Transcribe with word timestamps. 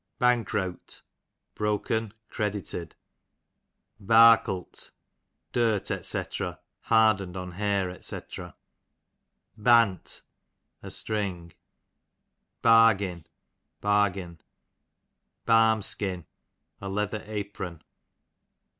Bankreawt, 0.19 1.03
broken 1.53 2.15
credited. 2.27 2.95
Barklt, 4.03 4.89
dirt, 5.51 5.83
dc. 5.89 6.57
hardened 6.85 7.37
on 7.37 7.51
hair, 7.51 7.87
%c. 8.01 8.49
Bant, 9.55 10.23
a 10.81 10.89
string. 10.89 11.53
Bargin, 12.63 13.27
bargain. 13.79 14.41
Barmskin, 15.45 16.25
a 16.81 16.89
leather 16.89 17.21
apron. 17.27 17.83